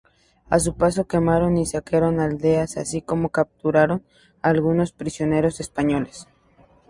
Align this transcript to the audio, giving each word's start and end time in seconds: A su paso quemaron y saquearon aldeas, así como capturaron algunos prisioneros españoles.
A 0.49 0.59
su 0.59 0.73
paso 0.73 1.05
quemaron 1.05 1.57
y 1.59 1.67
saquearon 1.67 2.19
aldeas, 2.19 2.75
así 2.77 3.03
como 3.03 3.29
capturaron 3.29 4.01
algunos 4.41 4.93
prisioneros 4.93 5.59
españoles. 5.59 6.27